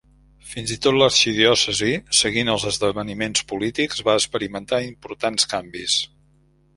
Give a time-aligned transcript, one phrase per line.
[0.51, 1.89] Fins i tot l'arxidiòcesi,
[2.19, 5.99] seguint els esdeveniments polítics, va experimentar importants canvis.